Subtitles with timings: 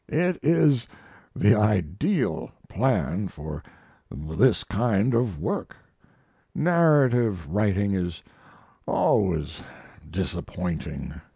[0.09, 0.87] "It is
[1.35, 3.61] the ideal plan for
[4.09, 5.75] this kind of work.
[6.55, 8.23] Narrative writing is
[8.87, 9.61] always
[10.09, 11.21] disappointing.